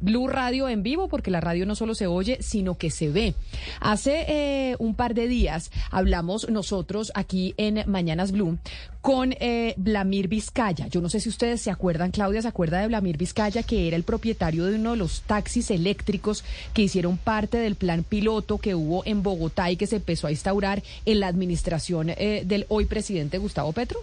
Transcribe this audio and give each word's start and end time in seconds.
Blue 0.00 0.28
Radio 0.28 0.68
en 0.68 0.82
vivo, 0.82 1.08
porque 1.08 1.30
la 1.30 1.40
radio 1.40 1.66
no 1.66 1.74
solo 1.74 1.94
se 1.94 2.06
oye, 2.06 2.38
sino 2.40 2.76
que 2.76 2.90
se 2.90 3.10
ve. 3.10 3.34
Hace 3.80 4.24
eh, 4.28 4.76
un 4.78 4.94
par 4.94 5.14
de 5.14 5.28
días 5.28 5.70
hablamos 5.90 6.48
nosotros 6.48 7.12
aquí 7.14 7.54
en 7.56 7.84
Mañanas 7.86 8.32
Blue 8.32 8.58
con 9.00 9.34
eh, 9.40 9.74
Blamir 9.76 10.28
Vizcaya. 10.28 10.86
Yo 10.88 11.00
no 11.00 11.08
sé 11.08 11.20
si 11.20 11.28
ustedes 11.28 11.60
se 11.60 11.70
acuerdan, 11.70 12.10
Claudia, 12.10 12.42
¿se 12.42 12.48
acuerda 12.48 12.80
de 12.80 12.88
Blamir 12.88 13.16
Vizcaya, 13.16 13.62
que 13.62 13.88
era 13.88 13.96
el 13.96 14.02
propietario 14.02 14.66
de 14.66 14.76
uno 14.76 14.92
de 14.92 14.96
los 14.96 15.22
taxis 15.22 15.70
eléctricos 15.70 16.44
que 16.74 16.82
hicieron 16.82 17.16
parte 17.16 17.58
del 17.58 17.76
plan 17.76 18.04
piloto 18.04 18.58
que 18.58 18.74
hubo 18.74 19.02
en 19.06 19.22
Bogotá 19.22 19.70
y 19.70 19.76
que 19.76 19.86
se 19.86 19.96
empezó 19.96 20.26
a 20.26 20.32
instaurar 20.32 20.82
en 21.06 21.20
la 21.20 21.28
administración 21.28 22.10
eh, 22.10 22.42
del 22.44 22.66
hoy 22.68 22.84
presidente 22.84 23.38
Gustavo 23.38 23.72
Petro? 23.72 24.00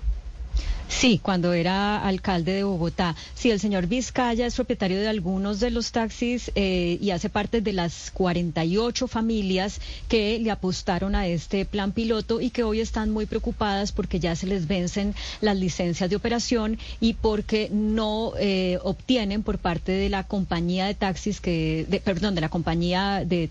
Sí, 0.89 1.19
cuando 1.21 1.53
era 1.53 2.01
alcalde 2.01 2.53
de 2.53 2.63
Bogotá. 2.63 3.15
Sí, 3.35 3.51
el 3.51 3.59
señor 3.59 3.87
Vizcaya 3.87 4.45
es 4.45 4.55
propietario 4.55 4.99
de 4.99 5.07
algunos 5.07 5.59
de 5.59 5.69
los 5.69 5.91
taxis 5.91 6.49
eh, 6.55 6.97
y 7.01 7.11
hace 7.11 7.29
parte 7.29 7.61
de 7.61 7.73
las 7.73 8.09
48 8.11 9.07
familias 9.07 9.81
que 10.07 10.39
le 10.39 10.49
apostaron 10.49 11.13
a 11.13 11.27
este 11.27 11.65
plan 11.65 11.91
piloto 11.91 12.39
y 12.39 12.51
que 12.51 12.63
hoy 12.63 12.79
están 12.79 13.11
muy 13.11 13.25
preocupadas 13.25 13.91
porque 13.91 14.19
ya 14.19 14.35
se 14.35 14.47
les 14.47 14.67
vencen 14.67 15.13
las 15.41 15.57
licencias 15.57 16.09
de 16.09 16.15
operación 16.15 16.79
y 17.01 17.13
porque 17.13 17.69
no 17.71 18.31
eh, 18.39 18.79
obtienen 18.81 19.43
por 19.43 19.57
parte 19.57 19.91
de 19.91 20.09
la 20.09 20.23
compañía 20.23 20.85
de 20.85 20.95
taxis 20.95 21.41
que, 21.41 22.01
perdón, 22.03 22.33
de 22.33 22.41
la 22.41 22.49
compañía 22.49 23.23
de, 23.25 23.49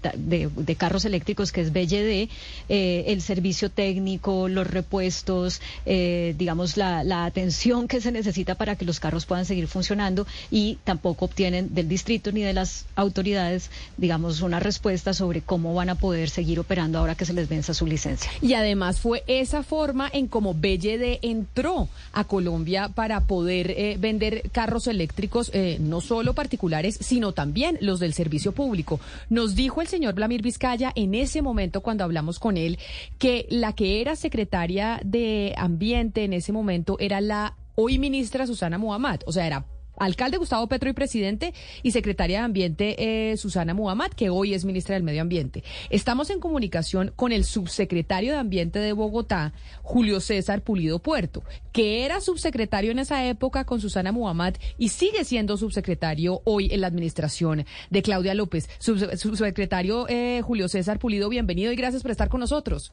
carros 0.78 1.04
eléctricos 1.04 1.52
que 1.52 1.60
es 1.60 1.72
BLD, 1.72 2.28
eh, 2.68 3.04
el 3.08 3.20
servicio 3.20 3.70
técnico, 3.70 4.48
los 4.48 4.66
repuestos, 4.66 5.60
digamos 5.84 6.76
la 6.76 7.25
atención 7.26 7.88
que 7.88 8.00
se 8.00 8.12
necesita 8.12 8.54
para 8.54 8.76
que 8.76 8.84
los 8.84 9.00
carros 9.00 9.26
puedan 9.26 9.44
seguir 9.44 9.68
funcionando 9.68 10.26
y 10.50 10.78
tampoco 10.84 11.26
obtienen 11.26 11.74
del 11.74 11.88
distrito 11.88 12.32
ni 12.32 12.42
de 12.42 12.52
las 12.52 12.86
autoridades, 12.94 13.70
digamos, 13.96 14.40
una 14.40 14.60
respuesta 14.60 15.12
sobre 15.12 15.42
cómo 15.42 15.74
van 15.74 15.90
a 15.90 15.94
poder 15.96 16.30
seguir 16.30 16.60
operando 16.60 16.98
ahora 16.98 17.14
que 17.14 17.24
se 17.24 17.32
les 17.32 17.48
venza 17.48 17.74
su 17.74 17.86
licencia. 17.86 18.30
Y 18.40 18.54
además 18.54 19.00
fue 19.00 19.22
esa 19.26 19.62
forma 19.62 20.08
en 20.12 20.28
cómo 20.28 20.54
BLD 20.54 21.18
entró 21.22 21.88
a 22.12 22.24
Colombia 22.24 22.88
para 22.88 23.20
poder 23.20 23.70
eh, 23.70 23.96
vender 23.98 24.50
carros 24.52 24.86
eléctricos, 24.86 25.50
eh, 25.52 25.78
no 25.80 26.00
solo 26.00 26.34
particulares, 26.34 26.98
sino 27.00 27.32
también 27.32 27.78
los 27.80 28.00
del 28.00 28.14
servicio 28.14 28.52
público. 28.52 29.00
Nos 29.30 29.54
dijo 29.54 29.80
el 29.80 29.88
señor 29.88 30.14
Blamir 30.14 30.42
Vizcaya 30.42 30.92
en 30.94 31.14
ese 31.14 31.42
momento 31.42 31.80
cuando 31.80 32.04
hablamos 32.04 32.38
con 32.38 32.56
él 32.56 32.78
que 33.18 33.46
la 33.50 33.72
que 33.72 34.00
era 34.00 34.16
secretaria 34.16 35.00
de 35.04 35.54
Ambiente 35.56 36.24
en 36.24 36.32
ese 36.32 36.52
momento 36.52 36.96
era 36.98 37.15
la 37.20 37.56
hoy 37.74 37.98
ministra 37.98 38.46
Susana 38.46 38.78
Muhammad. 38.78 39.20
O 39.26 39.32
sea, 39.32 39.46
era 39.46 39.66
alcalde 39.98 40.36
Gustavo 40.36 40.66
Petro 40.66 40.90
y 40.90 40.92
presidente 40.92 41.54
y 41.82 41.90
secretaria 41.92 42.38
de 42.38 42.44
Ambiente 42.44 43.30
eh, 43.30 43.36
Susana 43.36 43.74
Muhammad, 43.74 44.10
que 44.10 44.30
hoy 44.30 44.54
es 44.54 44.64
ministra 44.64 44.94
del 44.94 45.02
Medio 45.02 45.22
Ambiente. 45.22 45.64
Estamos 45.90 46.30
en 46.30 46.40
comunicación 46.40 47.12
con 47.16 47.32
el 47.32 47.44
subsecretario 47.44 48.32
de 48.32 48.38
Ambiente 48.38 48.78
de 48.78 48.92
Bogotá, 48.92 49.52
Julio 49.82 50.20
César 50.20 50.62
Pulido 50.62 50.98
Puerto, 50.98 51.42
que 51.72 52.04
era 52.04 52.20
subsecretario 52.20 52.90
en 52.90 52.98
esa 52.98 53.26
época 53.26 53.64
con 53.64 53.80
Susana 53.80 54.12
Muhammad 54.12 54.54
y 54.78 54.90
sigue 54.90 55.24
siendo 55.24 55.56
subsecretario 55.56 56.42
hoy 56.44 56.68
en 56.72 56.80
la 56.80 56.86
administración 56.88 57.64
de 57.90 58.02
Claudia 58.02 58.34
López. 58.34 58.68
subsecretario 58.78 60.06
eh, 60.08 60.42
Julio 60.42 60.68
César 60.68 60.98
Pulido, 60.98 61.28
bienvenido 61.28 61.72
y 61.72 61.76
gracias 61.76 62.02
por 62.02 62.10
estar 62.10 62.28
con 62.28 62.40
nosotros. 62.40 62.92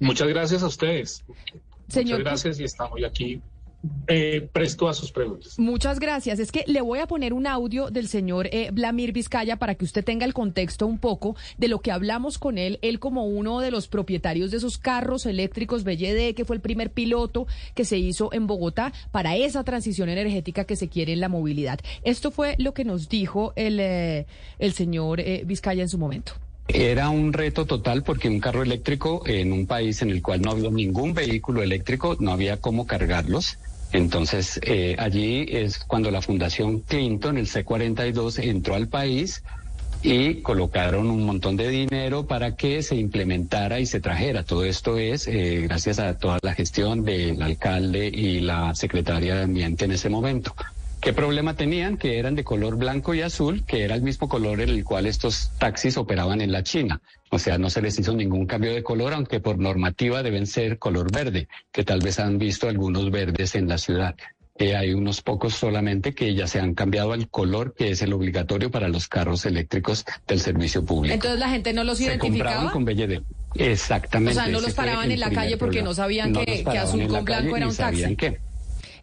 Muchas 0.00 0.28
gracias 0.28 0.62
a 0.62 0.66
ustedes. 0.66 1.24
Muchas 1.94 2.18
gracias 2.18 2.60
y 2.60 2.64
estamos 2.64 3.02
aquí 3.04 3.40
eh, 4.08 4.48
presto 4.52 4.88
a 4.88 4.94
sus 4.94 5.12
preguntas. 5.12 5.56
Muchas 5.58 6.00
gracias. 6.00 6.40
Es 6.40 6.50
que 6.50 6.64
le 6.66 6.80
voy 6.80 6.98
a 6.98 7.06
poner 7.06 7.32
un 7.32 7.46
audio 7.46 7.90
del 7.90 8.08
señor 8.08 8.48
eh, 8.50 8.70
Blamir 8.72 9.12
Vizcaya 9.12 9.56
para 9.56 9.76
que 9.76 9.84
usted 9.84 10.04
tenga 10.04 10.26
el 10.26 10.34
contexto 10.34 10.86
un 10.86 10.98
poco 10.98 11.36
de 11.58 11.68
lo 11.68 11.78
que 11.78 11.92
hablamos 11.92 12.38
con 12.38 12.58
él, 12.58 12.80
él 12.82 12.98
como 12.98 13.26
uno 13.26 13.60
de 13.60 13.70
los 13.70 13.86
propietarios 13.86 14.50
de 14.50 14.56
esos 14.56 14.78
carros 14.78 15.26
eléctricos 15.26 15.84
BLD, 15.84 16.34
que 16.34 16.44
fue 16.44 16.56
el 16.56 16.62
primer 16.62 16.90
piloto 16.90 17.46
que 17.74 17.84
se 17.84 17.98
hizo 17.98 18.32
en 18.32 18.48
Bogotá 18.48 18.92
para 19.12 19.36
esa 19.36 19.62
transición 19.62 20.08
energética 20.08 20.64
que 20.64 20.74
se 20.74 20.88
quiere 20.88 21.12
en 21.12 21.20
la 21.20 21.28
movilidad. 21.28 21.78
Esto 22.02 22.32
fue 22.32 22.56
lo 22.58 22.74
que 22.74 22.84
nos 22.84 23.08
dijo 23.08 23.52
el, 23.54 23.78
eh, 23.78 24.26
el 24.58 24.72
señor 24.72 25.22
Vizcaya 25.44 25.82
en 25.82 25.88
su 25.88 25.98
momento. 25.98 26.32
Era 26.68 27.08
un 27.08 27.32
reto 27.32 27.64
total 27.64 28.02
porque 28.02 28.28
un 28.28 28.40
carro 28.40 28.62
eléctrico 28.62 29.22
en 29.26 29.52
un 29.52 29.66
país 29.66 30.02
en 30.02 30.10
el 30.10 30.20
cual 30.20 30.42
no 30.42 30.50
había 30.50 30.70
ningún 30.70 31.14
vehículo 31.14 31.62
eléctrico, 31.62 32.16
no 32.20 32.32
había 32.32 32.58
cómo 32.58 32.86
cargarlos. 32.86 33.58
Entonces, 33.92 34.60
eh, 34.62 34.94
allí 34.98 35.46
es 35.48 35.78
cuando 35.78 36.10
la 36.10 36.20
Fundación 36.20 36.80
Clinton, 36.80 37.38
el 37.38 37.46
C42, 37.46 38.44
entró 38.44 38.74
al 38.74 38.88
país 38.88 39.42
y 40.02 40.42
colocaron 40.42 41.10
un 41.10 41.24
montón 41.24 41.56
de 41.56 41.68
dinero 41.68 42.26
para 42.26 42.54
que 42.54 42.82
se 42.82 42.96
implementara 42.96 43.80
y 43.80 43.86
se 43.86 44.00
trajera. 44.00 44.44
Todo 44.44 44.64
esto 44.64 44.98
es 44.98 45.26
eh, 45.26 45.62
gracias 45.62 45.98
a 45.98 46.18
toda 46.18 46.38
la 46.42 46.54
gestión 46.54 47.02
del 47.02 47.40
alcalde 47.42 48.06
y 48.06 48.40
la 48.40 48.74
secretaria 48.74 49.36
de 49.36 49.44
Ambiente 49.44 49.86
en 49.86 49.92
ese 49.92 50.10
momento. 50.10 50.54
¿Qué 51.00 51.12
problema 51.12 51.54
tenían? 51.54 51.96
Que 51.96 52.18
eran 52.18 52.34
de 52.34 52.42
color 52.42 52.76
blanco 52.76 53.14
y 53.14 53.22
azul, 53.22 53.64
que 53.64 53.84
era 53.84 53.94
el 53.94 54.02
mismo 54.02 54.28
color 54.28 54.60
en 54.60 54.70
el 54.70 54.84
cual 54.84 55.06
estos 55.06 55.52
taxis 55.58 55.96
operaban 55.96 56.40
en 56.40 56.50
la 56.50 56.64
China. 56.64 57.00
O 57.30 57.38
sea, 57.38 57.56
no 57.56 57.70
se 57.70 57.82
les 57.82 57.98
hizo 57.98 58.14
ningún 58.14 58.46
cambio 58.46 58.72
de 58.74 58.82
color, 58.82 59.14
aunque 59.14 59.38
por 59.38 59.58
normativa 59.58 60.22
deben 60.22 60.46
ser 60.46 60.78
color 60.78 61.12
verde, 61.12 61.48
que 61.70 61.84
tal 61.84 62.00
vez 62.00 62.18
han 62.18 62.38
visto 62.38 62.68
algunos 62.68 63.10
verdes 63.10 63.54
en 63.54 63.68
la 63.68 63.78
ciudad. 63.78 64.16
Eh, 64.58 64.74
hay 64.74 64.92
unos 64.92 65.22
pocos 65.22 65.54
solamente 65.54 66.14
que 66.14 66.34
ya 66.34 66.48
se 66.48 66.58
han 66.58 66.74
cambiado 66.74 67.12
al 67.12 67.28
color 67.28 67.74
que 67.76 67.90
es 67.90 68.02
el 68.02 68.12
obligatorio 68.12 68.72
para 68.72 68.88
los 68.88 69.06
carros 69.06 69.46
eléctricos 69.46 70.04
del 70.26 70.40
servicio 70.40 70.84
público. 70.84 71.14
Entonces 71.14 71.38
la 71.38 71.48
gente 71.48 71.72
no 71.72 71.84
los 71.84 72.00
identificaba. 72.00 72.72
con 72.72 72.84
BLD. 72.84 73.22
Exactamente. 73.54 74.32
O 74.32 74.42
sea, 74.42 74.50
no 74.50 74.60
los 74.60 74.74
paraban 74.74 75.12
en 75.12 75.20
la 75.20 75.30
calle 75.30 75.56
porque 75.56 75.80
no 75.80 75.94
sabían 75.94 76.32
que, 76.32 76.64
azul 76.76 77.06
con 77.06 77.24
blanco 77.24 77.56
era 77.56 77.68
un 77.68 77.76
taxi. 77.76 78.16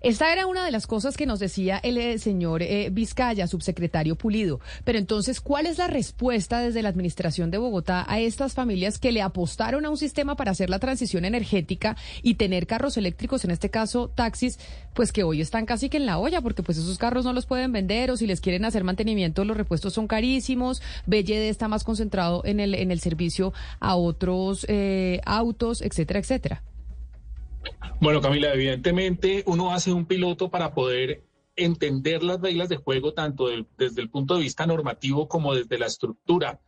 Esta 0.06 0.32
era 0.32 0.46
una 0.46 0.64
de 0.64 0.70
las 0.70 0.86
cosas 0.86 1.18
que 1.18 1.26
nos 1.26 1.40
decía 1.40 1.80
el 1.82 1.98
eh, 1.98 2.20
señor 2.20 2.62
eh, 2.62 2.90
Vizcaya, 2.92 3.48
subsecretario 3.48 4.16
Pulido. 4.16 4.60
Pero 4.84 5.00
entonces, 5.00 5.42
¿cuál 5.42 5.66
es 5.66 5.80
la 5.80 5.88
respuesta 5.88 6.60
desde 6.60 6.84
la 6.84 6.90
Administración 6.90 7.50
de 7.50 7.58
Bogotá 7.58 8.06
a 8.08 8.20
estas 8.20 8.54
familias 8.54 9.00
que 9.00 9.12
le 9.12 9.24
apostaron 9.24 9.84
a 9.84 9.90
un 9.90 9.98
sistema 9.98 10.36
para 10.36 10.52
hacer 10.52 10.70
la 10.70 10.78
transición 10.78 11.26
energética 11.26 11.98
y 12.22 12.36
tener 12.36 12.68
carros 12.68 12.98
eléctricos, 12.98 13.46
en 13.46 13.50
este 13.50 13.72
caso 13.72 14.08
taxis, 14.14 14.60
pues 14.94 15.12
que 15.12 15.24
hoy 15.24 15.42
están 15.42 15.66
casi 15.66 15.90
que 15.90 15.98
en 15.98 16.06
la 16.06 16.20
olla, 16.20 16.40
porque 16.40 16.62
pues 16.62 16.78
esos 16.78 17.00
carros 17.00 17.26
no 17.26 17.34
los 17.34 17.48
pueden 17.48 17.72
vender 17.72 18.12
o 18.12 18.16
si 18.16 18.28
les 18.28 18.42
quieren 18.42 18.64
hacer 18.64 18.84
mantenimiento, 18.84 19.44
los 19.44 19.58
repuestos 19.58 19.94
son 19.94 20.06
carísimos. 20.06 20.84
BLD 21.08 21.50
está 21.50 21.68
más 21.68 21.84
concentrado 21.84 22.44
en 22.46 22.60
el, 22.60 22.76
en 22.76 22.92
el 22.92 23.00
servicio 23.00 23.54
a 23.80 23.96
otros 23.96 24.68
eh, 24.70 25.20
autos, 25.26 25.82
etcétera, 25.82 26.20
etcétera. 26.20 26.62
Bueno, 28.00 28.22
Camila, 28.22 28.54
evidentemente 28.54 29.44
uno 29.48 29.74
hace 29.74 29.92
un 29.92 30.06
piloto 30.06 30.50
para 30.50 30.74
poder 30.74 31.24
entender 31.56 32.24
las 32.24 32.42
reglas 32.42 32.70
de 32.70 32.76
juego 32.78 33.14
tanto 33.14 33.48
desde 33.78 34.02
el 34.02 34.10
punto 34.10 34.36
de 34.36 34.42
vista 34.42 34.66
normativo 34.66 35.28
como 35.28 35.56
desde 35.56 35.78
la 35.78 35.86
estructura 35.86 36.60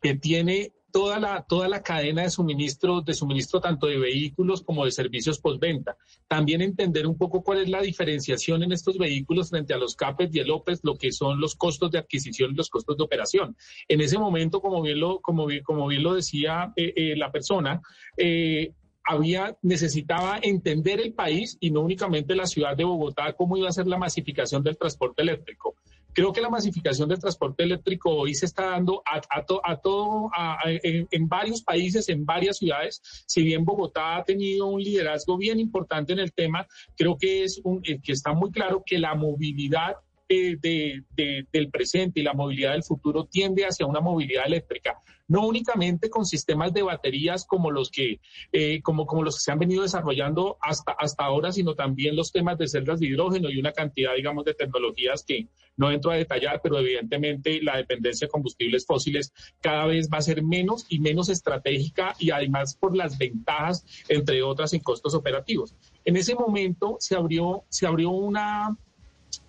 que 0.00 0.14
tiene 0.16 0.72
toda 0.92 1.18
la, 1.18 1.42
toda 1.42 1.68
la 1.68 1.82
cadena 1.82 2.22
de 2.22 2.30
suministro, 2.30 3.00
de 3.00 3.14
suministro 3.14 3.60
tanto 3.60 3.86
de 3.86 3.98
vehículos 3.98 4.62
como 4.62 4.84
de 4.84 4.92
servicios 4.92 5.40
postventa. 5.40 5.96
También 6.28 6.60
entender 6.60 7.06
un 7.06 7.16
poco 7.16 7.42
cuál 7.42 7.62
es 7.62 7.68
la 7.68 7.80
diferenciación 7.80 8.62
en 8.62 8.72
estos 8.72 8.98
vehículos 8.98 9.50
frente 9.50 9.72
a 9.72 9.78
los 9.78 9.96
CAPES 9.96 10.34
y 10.34 10.40
el 10.40 10.50
OPES, 10.50 10.80
lo 10.82 10.96
que 10.96 11.10
son 11.10 11.40
los 11.40 11.54
costos 11.54 11.90
de 11.90 11.98
adquisición 11.98 12.52
y 12.52 12.56
los 12.56 12.68
costos 12.68 12.96
de 12.96 13.04
operación. 13.04 13.56
En 13.88 14.02
ese 14.02 14.18
momento, 14.18 14.60
como 14.60 14.82
bien 14.82 15.00
lo, 15.00 15.20
como 15.20 15.46
como 15.64 15.88
bien 15.88 16.02
lo 16.02 16.14
decía 16.14 16.72
eh, 16.76 16.92
eh, 16.94 17.16
la 17.16 17.32
persona, 17.32 17.80
eh, 18.16 18.72
había, 19.04 19.56
necesitaba 19.62 20.38
entender 20.42 21.00
el 21.00 21.12
país 21.12 21.56
y 21.60 21.70
no 21.70 21.80
únicamente 21.80 22.34
la 22.34 22.46
ciudad 22.46 22.76
de 22.76 22.84
Bogotá, 22.84 23.32
cómo 23.34 23.56
iba 23.56 23.68
a 23.68 23.72
ser 23.72 23.86
la 23.86 23.98
masificación 23.98 24.62
del 24.62 24.76
transporte 24.76 25.22
eléctrico. 25.22 25.74
Creo 26.14 26.32
que 26.32 26.42
la 26.42 26.50
masificación 26.50 27.08
del 27.08 27.20
transporte 27.20 27.62
eléctrico 27.62 28.10
hoy 28.10 28.34
se 28.34 28.44
está 28.44 28.66
dando 28.66 29.02
a, 29.06 29.22
a, 29.30 29.76
todo, 29.80 30.30
en, 30.66 31.28
varios 31.28 31.62
países, 31.62 32.08
en 32.10 32.26
varias 32.26 32.58
ciudades. 32.58 33.00
Si 33.26 33.42
bien 33.42 33.64
Bogotá 33.64 34.16
ha 34.16 34.24
tenido 34.24 34.66
un 34.66 34.82
liderazgo 34.82 35.38
bien 35.38 35.58
importante 35.58 36.12
en 36.12 36.18
el 36.18 36.32
tema, 36.32 36.66
creo 36.96 37.16
que 37.16 37.44
es 37.44 37.60
un, 37.64 37.80
eh, 37.84 37.98
que 38.02 38.12
está 38.12 38.34
muy 38.34 38.50
claro 38.50 38.82
que 38.84 38.98
la 38.98 39.14
movilidad 39.14 39.96
eh, 40.32 40.56
de, 40.60 41.46
del 41.52 41.70
presente 41.70 42.20
y 42.20 42.22
la 42.22 42.32
movilidad 42.32 42.72
del 42.72 42.84
futuro 42.84 43.26
tiende 43.26 43.64
hacia 43.64 43.84
una 43.84 44.00
movilidad 44.00 44.46
eléctrica 44.46 44.98
no 45.28 45.46
únicamente 45.46 46.10
con 46.10 46.26
sistemas 46.26 46.74
de 46.74 46.82
baterías 46.82 47.46
como 47.46 47.70
los 47.70 47.90
que, 47.90 48.20
eh, 48.52 48.82
como, 48.82 49.06
como 49.06 49.22
los 49.22 49.36
que 49.36 49.40
se 49.40 49.50
han 49.50 49.58
venido 49.58 49.80
desarrollando 49.80 50.58
hasta, 50.60 50.92
hasta 50.92 51.24
ahora, 51.24 51.52
sino 51.52 51.74
también 51.74 52.16
los 52.16 52.32
temas 52.32 52.58
de 52.58 52.68
celdas 52.68 53.00
de 53.00 53.06
hidrógeno 53.06 53.48
y 53.48 53.58
una 53.58 53.72
cantidad, 53.72 54.14
digamos, 54.14 54.44
de 54.44 54.52
tecnologías 54.52 55.24
que 55.24 55.48
no 55.76 55.90
entro 55.90 56.10
a 56.10 56.16
detallar, 56.16 56.60
pero 56.62 56.78
evidentemente 56.78 57.62
la 57.62 57.78
dependencia 57.78 58.26
de 58.26 58.30
combustibles 58.30 58.84
fósiles 58.84 59.32
cada 59.62 59.86
vez 59.86 60.10
va 60.12 60.18
a 60.18 60.22
ser 60.22 60.42
menos 60.42 60.84
y 60.90 60.98
menos 60.98 61.30
estratégica 61.30 62.14
y 62.18 62.30
además 62.30 62.76
por 62.76 62.94
las 62.94 63.16
ventajas, 63.16 63.86
entre 64.08 64.42
otras, 64.42 64.74
en 64.74 64.80
costos 64.80 65.14
operativos. 65.14 65.74
En 66.04 66.16
ese 66.16 66.34
momento 66.34 66.96
se 67.00 67.14
abrió, 67.14 67.64
se 67.70 67.86
abrió 67.86 68.10
una, 68.10 68.76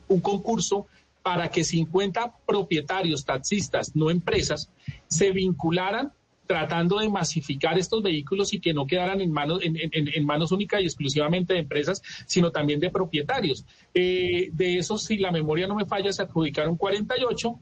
un 0.07 0.19
concurso 0.19 0.87
para 1.21 1.49
que 1.49 1.63
50 1.63 2.33
propietarios, 2.45 3.25
taxistas, 3.25 3.95
no 3.95 4.09
empresas, 4.09 4.69
se 5.07 5.31
vincularan 5.31 6.11
tratando 6.45 6.99
de 6.99 7.09
masificar 7.09 7.77
estos 7.77 8.03
vehículos 8.03 8.53
y 8.53 8.59
que 8.59 8.73
no 8.73 8.85
quedaran 8.85 9.21
en 9.21 9.31
manos, 9.31 9.59
en, 9.63 10.25
manos 10.25 10.51
únicas 10.51 10.81
y 10.81 10.85
exclusivamente 10.85 11.53
de 11.53 11.59
empresas, 11.59 12.01
sino 12.27 12.51
también 12.51 12.81
de 12.81 12.89
propietarios. 12.89 13.65
Eh, 13.93 14.49
de 14.51 14.77
esos, 14.77 15.03
si 15.03 15.17
la 15.17 15.31
memoria 15.31 15.67
no 15.67 15.75
me 15.75 15.85
falla, 15.85 16.11
se 16.11 16.21
adjudicaron 16.21 16.75
48, 16.75 17.59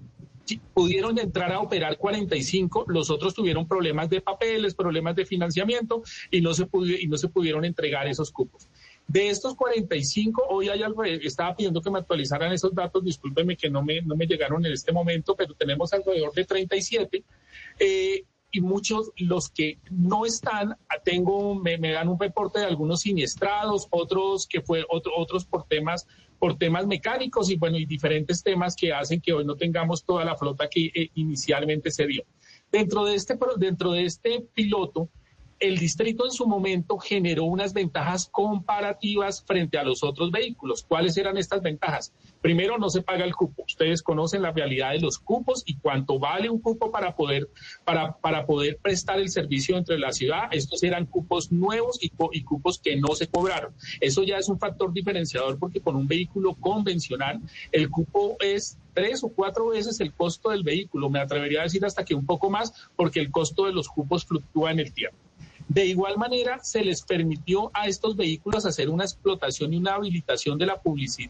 pudieron 0.73 1.19
entrar 1.19 1.51
a 1.51 1.59
operar 1.59 1.97
45, 1.97 2.85
los 2.87 3.09
otros 3.09 3.33
tuvieron 3.33 3.67
problemas 3.67 4.09
de 4.09 4.21
papeles, 4.21 4.73
problemas 4.73 5.15
de 5.15 5.25
financiamiento 5.25 6.01
y 6.29 6.41
no 6.41 6.53
se, 6.53 6.67
y 6.99 7.07
no 7.07 7.17
se 7.17 7.27
pudieron 7.27 7.65
entregar 7.65 8.07
esos 8.07 8.31
cupos. 8.31 8.67
De 9.07 9.29
estos 9.29 9.55
45, 9.55 10.45
hoy 10.49 10.69
hay 10.69 10.83
algo, 10.83 11.03
estaba 11.03 11.55
pidiendo 11.55 11.81
que 11.81 11.91
me 11.91 11.99
actualizaran 11.99 12.53
esos 12.53 12.73
datos, 12.73 13.03
discúlpeme 13.03 13.57
que 13.57 13.69
no 13.69 13.83
me, 13.83 14.01
no 14.01 14.15
me 14.15 14.25
llegaron 14.25 14.65
en 14.65 14.71
este 14.71 14.93
momento, 14.93 15.35
pero 15.35 15.53
tenemos 15.53 15.91
alrededor 15.91 16.31
de 16.33 16.45
37. 16.45 17.23
Eh, 17.79 18.23
y 18.51 18.61
muchos 18.61 19.11
los 19.15 19.49
que 19.49 19.79
no 19.89 20.25
están, 20.25 20.77
tengo, 21.03 21.55
me, 21.55 21.77
dan 21.77 22.09
un 22.09 22.19
reporte 22.19 22.59
de 22.59 22.65
algunos 22.65 23.01
siniestrados, 23.01 23.87
otros 23.89 24.45
que 24.45 24.61
fue 24.61 24.85
otro, 24.89 25.13
otros 25.17 25.45
por 25.45 25.65
temas 25.65 26.05
por 26.37 26.57
temas 26.57 26.87
mecánicos 26.87 27.51
y 27.51 27.55
bueno 27.55 27.77
y 27.77 27.85
diferentes 27.85 28.41
temas 28.41 28.75
que 28.75 28.91
hacen 28.91 29.21
que 29.21 29.31
hoy 29.31 29.45
no 29.45 29.55
tengamos 29.55 30.03
toda 30.03 30.25
la 30.25 30.35
flota 30.35 30.67
que 30.67 30.87
eh, 30.87 31.11
inicialmente 31.13 31.91
se 31.91 32.07
dio. 32.07 32.23
Dentro 32.71 33.05
de 33.05 33.13
este 33.13 33.37
dentro 33.57 33.91
de 33.91 34.05
este 34.05 34.41
piloto 34.53 35.09
el 35.61 35.77
distrito 35.77 36.25
en 36.25 36.31
su 36.31 36.47
momento 36.47 36.97
generó 36.97 37.43
unas 37.43 37.71
ventajas 37.71 38.27
comparativas 38.31 39.43
frente 39.45 39.77
a 39.77 39.83
los 39.83 40.03
otros 40.03 40.31
vehículos. 40.31 40.83
¿Cuáles 40.83 41.15
eran 41.17 41.37
estas 41.37 41.61
ventajas? 41.61 42.11
Primero, 42.41 42.79
no 42.79 42.89
se 42.89 43.03
paga 43.03 43.23
el 43.23 43.35
cupo. 43.35 43.63
Ustedes 43.67 44.01
conocen 44.01 44.41
la 44.41 44.51
realidad 44.51 44.91
de 44.91 44.99
los 44.99 45.19
cupos 45.19 45.61
y 45.67 45.75
cuánto 45.75 46.17
vale 46.17 46.49
un 46.49 46.59
cupo 46.59 46.89
para 46.89 47.15
poder, 47.15 47.47
para, 47.85 48.45
poder 48.47 48.79
prestar 48.81 49.19
el 49.19 49.29
servicio 49.29 49.77
entre 49.77 49.99
la 49.99 50.11
ciudad. 50.11 50.49
Estos 50.51 50.81
eran 50.81 51.05
cupos 51.05 51.51
nuevos 51.51 52.03
y, 52.03 52.11
y 52.31 52.43
cupos 52.43 52.79
que 52.79 52.95
no 52.95 53.13
se 53.13 53.27
cobraron. 53.27 53.71
Eso 53.99 54.23
ya 54.23 54.37
es 54.37 54.49
un 54.49 54.57
factor 54.57 54.91
diferenciador 54.91 55.59
porque 55.59 55.79
con 55.79 55.95
un 55.95 56.07
vehículo 56.07 56.55
convencional 56.55 57.39
el 57.71 57.91
cupo 57.91 58.35
es 58.39 58.79
tres 58.95 59.23
o 59.23 59.29
cuatro 59.29 59.67
veces 59.67 59.99
el 59.99 60.11
costo 60.11 60.49
del 60.49 60.63
vehículo. 60.63 61.11
Me 61.11 61.19
atrevería 61.19 61.59
a 61.59 61.63
decir 61.63 61.85
hasta 61.85 62.03
que 62.03 62.15
un 62.15 62.25
poco 62.25 62.49
más 62.49 62.73
porque 62.95 63.19
el 63.19 63.29
costo 63.29 63.67
de 63.67 63.73
los 63.73 63.87
cupos 63.87 64.25
fluctúa 64.25 64.71
en 64.71 64.79
el 64.79 64.91
tiempo. 64.91 65.17
De 65.67 65.85
igual 65.85 66.17
manera, 66.17 66.59
se 66.63 66.83
les 66.83 67.01
permitió 67.01 67.71
a 67.73 67.87
estos 67.87 68.15
vehículos 68.15 68.65
hacer 68.65 68.89
una 68.89 69.03
explotación 69.03 69.73
y 69.73 69.77
una 69.77 69.95
habilitación 69.95 70.57
de, 70.57 70.65
la 70.65 70.81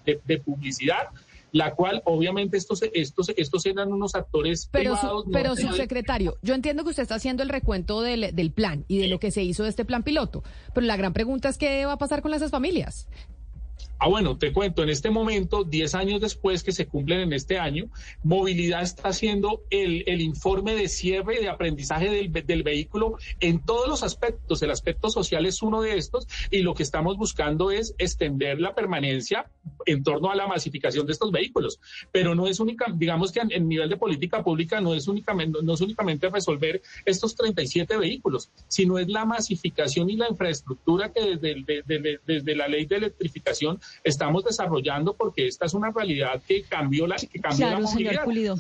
de, 0.06 0.38
publicidad 0.40 1.10
la 1.54 1.76
cual 1.76 2.02
obviamente 2.06 2.56
estos 2.56 2.82
estos 2.94 3.30
estos 3.36 3.66
eran 3.66 3.92
unos 3.92 4.16
actores 4.16 4.70
pero 4.72 4.96
pero 5.34 5.58
subsecretario 5.58 6.38
yo 6.42 6.54
entiendo 6.54 6.86
que 6.86 6.92
usted 6.92 7.04
está 7.04 7.16
haciendo 7.16 7.44
el 7.44 7.50
recuento 7.50 8.02
del, 8.02 8.34
del 8.34 8.52
plan 8.52 8.86
y 8.88 9.00
de 9.00 9.10
lo 9.10 9.20
que 9.20 9.32
se 9.32 9.44
hizo 9.44 9.64
de 9.64 9.70
este 9.70 9.84
plan 9.84 10.04
piloto 10.04 10.44
pero 10.74 10.88
la 10.88 10.96
gran 10.96 11.12
pregunta 11.12 11.50
es 11.50 11.58
qué 11.58 11.86
va 11.86 11.94
a 11.94 11.98
pasar 11.98 12.22
con 12.22 12.34
esas 12.34 12.52
familias 12.52 13.06
Ah, 14.04 14.08
bueno, 14.08 14.36
te 14.36 14.52
cuento, 14.52 14.82
en 14.82 14.90
este 14.90 15.12
momento, 15.12 15.64
10 15.64 15.94
años 15.94 16.22
después 16.22 16.64
que 16.64 16.72
se 16.72 16.88
cumplen 16.88 17.20
en 17.20 17.34
este 17.34 17.60
año, 17.60 17.86
Movilidad 18.24 18.82
está 18.82 19.10
haciendo 19.10 19.62
el, 19.70 20.04
el 20.08 20.22
informe 20.22 20.74
de 20.74 20.88
cierre 20.88 21.40
de 21.40 21.48
aprendizaje 21.48 22.10
del, 22.10 22.32
del, 22.32 22.64
vehículo 22.64 23.18
en 23.40 23.64
todos 23.64 23.88
los 23.88 24.02
aspectos. 24.02 24.60
El 24.64 24.72
aspecto 24.72 25.12
social 25.12 25.46
es 25.46 25.62
uno 25.62 25.84
de 25.84 25.98
estos 25.98 26.28
y 26.50 26.64
lo 26.64 26.74
que 26.74 26.82
estamos 26.82 27.16
buscando 27.16 27.70
es 27.70 27.94
extender 28.00 28.60
la 28.60 28.74
permanencia 28.74 29.52
en 29.86 30.02
torno 30.02 30.32
a 30.32 30.36
la 30.36 30.48
masificación 30.48 31.06
de 31.06 31.14
estos 31.14 31.32
vehículos. 31.32 31.80
Pero 32.12 32.34
no 32.34 32.48
es 32.48 32.60
única, 32.60 32.88
digamos 32.92 33.32
que 33.32 33.42
en, 33.48 33.68
nivel 33.68 33.88
de 33.88 33.98
política 33.98 34.44
pública 34.44 34.82
no 34.82 34.96
es 34.96 35.08
únicamente, 35.08 35.60
no 35.62 35.76
es 35.76 35.82
únicamente 35.82 36.28
resolver 36.28 36.82
estos 37.06 37.36
37 37.36 37.96
vehículos, 37.98 38.50
sino 38.68 38.98
es 38.98 39.08
la 39.10 39.26
masificación 39.26 40.10
y 40.10 40.16
la 40.16 40.28
infraestructura 40.28 41.14
que 41.14 41.38
desde 41.38 42.56
la 42.56 42.68
ley 42.68 42.88
de 42.88 42.96
electrificación 42.96 43.80
estamos 44.04 44.44
desarrollando 44.44 45.14
porque 45.14 45.48
esta 45.48 45.66
es 45.66 45.74
una 45.74 45.92
realidad 45.92 46.42
que 46.48 46.64
cambió 46.64 47.08
la, 47.08 47.16
que 47.16 47.40
cambió 47.40 47.70
la 47.70 47.80
movilidad. 47.80 48.58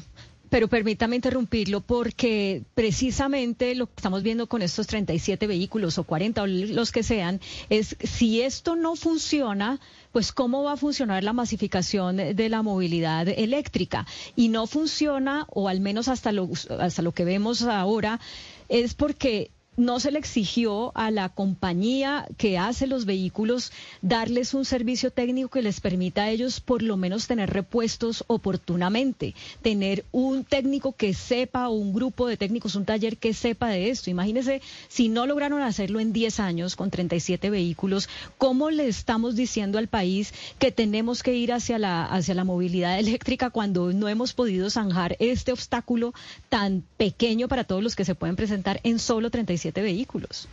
Pero 0.52 0.68
permítame 0.68 1.16
interrumpirlo 1.16 1.80
porque 1.80 2.64
precisamente 2.76 3.74
lo 3.74 3.86
que 3.86 3.94
estamos 3.96 4.22
viendo 4.22 4.48
con 4.48 4.62
estos 4.62 4.86
37 4.86 5.48
vehículos 5.48 5.98
o 5.98 6.04
40 6.04 6.44
o 6.44 6.46
los 6.46 6.92
que 6.92 7.04
sean 7.04 7.40
es 7.70 7.96
si 8.04 8.42
esto 8.42 8.76
no 8.76 8.98
funciona, 8.98 9.80
pues 10.12 10.34
cómo 10.34 10.62
va 10.64 10.74
a 10.74 10.78
funcionar 10.78 11.24
la 11.24 11.32
masificación 11.32 12.18
de 12.18 12.50
la 12.50 12.64
movilidad 12.64 13.30
eléctrica. 13.30 14.06
Y 14.36 14.50
no 14.50 14.68
funciona, 14.68 15.46
o 15.48 15.70
al 15.70 15.80
menos 15.80 16.10
hasta 16.10 16.34
lo, 16.34 16.50
hasta 16.80 17.02
lo 17.02 17.14
que 17.14 17.24
vemos 17.24 17.62
ahora, 17.62 18.20
es 18.68 18.94
porque 18.94 19.52
no 19.78 20.02
se 20.02 20.12
le 20.12 20.20
exigió 20.20 20.92
a 20.96 21.12
la 21.12 21.30
compañía 21.30 22.28
que 22.38 22.58
hace 22.58 22.88
los 22.88 23.06
vehículos 23.06 23.72
darles 24.02 24.54
un 24.54 24.66
servicio 24.66 25.12
técnico 25.12 25.50
que 25.50 25.62
les 25.62 25.80
permita 25.80 26.24
a 26.24 26.30
ellos 26.30 26.60
por 26.60 26.82
lo 26.82 26.98
menos 26.98 27.28
tener 27.28 27.50
repuestos 27.50 28.26
oportunamente, 28.28 29.34
tener 29.62 30.04
un 30.12 30.44
técnico 30.44 30.92
que 30.92 31.14
sepa 31.14 31.70
o 31.70 31.74
un 31.74 31.94
grupo 31.94 32.28
de 32.28 32.36
técnicos, 32.36 32.76
un 32.76 32.84
taller 32.84 33.18
que 33.18 33.34
sepa 33.34 33.70
de 33.70 33.90
esto. 33.90 34.10
Imagínense 34.10 34.62
si 34.90 35.08
no 35.08 35.26
lograron 35.26 35.62
hacerlo 35.62 36.02
en 36.02 36.12
10 36.12 36.42
años 36.42 36.76
con 36.76 36.92
37 36.92 37.50
vehículos, 37.50 38.10
¿cómo 38.38 38.72
le 38.72 38.88
estamos 38.88 39.36
diciendo 39.36 39.78
al 39.78 39.88
país 39.88 40.34
que 40.60 40.74
tenemos 40.74 41.24
que 41.24 41.36
ir 41.36 41.54
hacia 41.54 41.80
la 41.80 42.06
hacia 42.06 42.36
la 42.36 42.44
movilidad 42.44 43.00
eléctrica 43.00 43.50
cuando 43.50 43.94
no 43.94 44.10
hemos 44.10 44.34
podido 44.34 44.70
zanjar 44.70 45.16
este 45.20 45.54
obstáculo 45.54 46.14
tan 46.50 46.84
pequeño 46.98 47.48
para 47.48 47.64
todos 47.64 47.82
los 47.82 47.96
que 47.96 48.06
se 48.06 48.16
pueden 48.16 48.36
presentar 48.36 48.82
en 48.84 49.00
solo 49.00 49.30
37 49.30 49.61
vehículos. 49.70 50.48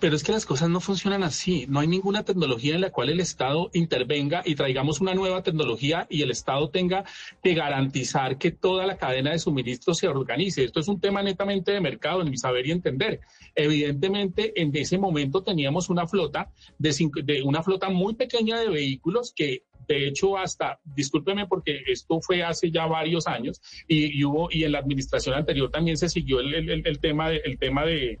Pero 0.00 0.16
es 0.16 0.24
que 0.24 0.32
las 0.32 0.46
cosas 0.46 0.70
no 0.70 0.80
funcionan 0.80 1.22
así. 1.22 1.66
No 1.68 1.78
hay 1.78 1.86
ninguna 1.86 2.24
tecnología 2.24 2.74
en 2.74 2.80
la 2.80 2.90
cual 2.90 3.10
el 3.10 3.20
Estado 3.20 3.70
intervenga 3.74 4.42
y 4.46 4.54
traigamos 4.54 5.02
una 5.02 5.14
nueva 5.14 5.42
tecnología 5.42 6.06
y 6.08 6.22
el 6.22 6.30
Estado 6.30 6.70
tenga 6.70 7.04
que 7.42 7.52
garantizar 7.52 8.38
que 8.38 8.50
toda 8.50 8.86
la 8.86 8.96
cadena 8.96 9.32
de 9.32 9.38
suministro 9.38 9.92
se 9.92 10.08
organice. 10.08 10.64
Esto 10.64 10.80
es 10.80 10.88
un 10.88 11.00
tema 11.00 11.22
netamente 11.22 11.72
de 11.72 11.82
mercado, 11.82 12.22
en 12.22 12.30
mi 12.30 12.38
saber 12.38 12.66
y 12.66 12.70
entender. 12.70 13.20
Evidentemente, 13.54 14.58
en 14.60 14.74
ese 14.74 14.96
momento 14.96 15.42
teníamos 15.42 15.90
una 15.90 16.06
flota 16.06 16.50
de, 16.78 17.10
de 17.22 17.42
una 17.42 17.62
flota 17.62 17.90
muy 17.90 18.14
pequeña 18.14 18.58
de 18.58 18.70
vehículos 18.70 19.34
que 19.36 19.64
de 19.86 20.06
hecho, 20.06 20.38
hasta, 20.38 20.78
discúlpeme 20.84 21.48
porque 21.48 21.82
esto 21.88 22.20
fue 22.20 22.44
hace 22.44 22.70
ya 22.70 22.86
varios 22.86 23.26
años 23.26 23.60
y, 23.88 24.22
hubo, 24.24 24.48
y 24.48 24.62
en 24.62 24.70
la 24.70 24.78
administración 24.78 25.34
anterior 25.34 25.68
también 25.68 25.96
se 25.96 26.08
siguió 26.08 26.38
el, 26.38 26.86
el 26.86 26.98
tema, 27.00 27.28
de, 27.28 27.38
el 27.38 27.58
tema 27.58 27.84
de, 27.84 28.20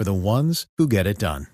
for 0.00 0.04
the 0.06 0.12
ones 0.12 0.66
who 0.78 0.88
get 0.88 1.06
it 1.06 1.18
done. 1.18 1.46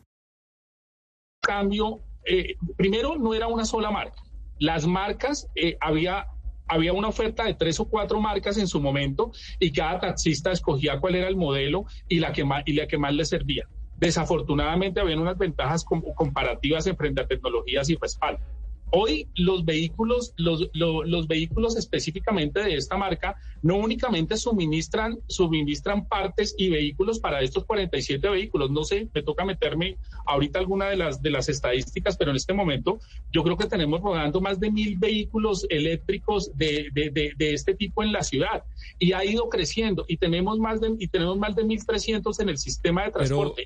Cambio, 1.43 2.01
eh, 2.25 2.55
primero 2.77 3.17
no 3.17 3.35
era 3.35 3.49
una 3.49 3.65
sola 3.65 3.91
marca. 3.91 4.23
Las 4.61 4.87
marcas, 4.87 5.49
eh, 5.57 5.77
había, 5.81 6.29
había 6.69 6.93
una 6.93 7.09
oferta 7.09 7.45
de 7.45 7.55
tres 7.55 7.81
o 7.81 7.87
cuatro 7.87 8.21
marcas 8.21 8.57
en 8.59 8.69
su 8.69 8.81
momento 8.81 9.33
y 9.59 9.73
cada 9.73 9.99
taxista 9.99 10.53
escogía 10.53 11.01
cuál 11.01 11.17
era 11.17 11.27
el 11.27 11.37
modelo 11.37 11.87
y 12.09 12.21
la 12.21 12.33
que 12.33 12.45
más, 12.45 12.63
y 12.67 12.75
la 12.75 12.87
que 12.87 12.99
más 12.99 13.13
le 13.15 13.25
servía. 13.25 13.69
Desafortunadamente 13.97 15.01
habían 15.01 15.19
unas 15.19 15.39
ventajas 15.39 15.85
comparativas 15.85 16.87
en 16.87 16.97
frente 16.97 17.23
a 17.23 17.27
tecnologías 17.27 17.91
y 17.91 17.97
respaldo. 17.97 18.41
Hoy 18.91 19.29
los 19.35 19.65
vehículos, 19.65 20.33
los, 20.37 20.71
los, 20.73 21.27
vehículos 21.27 21.77
específicamente 21.77 22.63
de 22.63 22.77
esta 22.77 22.97
marca 22.97 23.37
no 23.61 23.77
únicamente 23.77 24.37
suministran, 24.37 25.19
suministran 25.27 26.07
partes 26.07 26.55
y 26.57 26.71
vehículos 26.71 27.19
para 27.19 27.41
estos 27.41 27.65
47 27.65 28.29
vehículos. 28.29 28.71
No 28.71 28.85
sé, 28.85 29.09
me 29.13 29.23
toca 29.23 29.45
meterme 29.45 29.97
ahorita 30.25 30.61
alguna 30.61 30.89
de 30.89 30.97
las, 30.97 31.21
de 31.21 31.31
las 31.31 31.49
estadísticas, 31.49 32.17
pero 32.17 32.31
en 32.31 32.37
este 32.37 32.53
momento 32.53 33.01
yo 33.33 33.43
creo 33.43 33.57
que 33.57 33.67
tenemos 33.67 34.01
rodando 34.01 34.41
más 34.41 34.61
de 34.61 34.71
mil 34.71 34.97
vehículos 34.97 35.67
eléctricos 35.69 36.57
de, 36.57 36.89
de, 36.93 37.11
de, 37.37 37.55
este 37.55 37.75
tipo 37.75 38.03
en 38.03 38.13
la 38.13 38.23
ciudad 38.23 38.65
y 38.99 39.13
ha 39.13 39.25
ido 39.25 39.49
creciendo 39.49 40.05
y 40.09 40.17
tenemos 40.17 40.59
más 40.59 40.81
de, 40.81 40.95
y 40.99 41.09
tenemos 41.09 41.39
más 41.39 41.57
de 41.57 41.65
1.300 41.65 42.41
en 42.41 42.49
el 42.49 42.59
sistema 42.59 43.05
de 43.05 43.11
transporte 43.13 43.65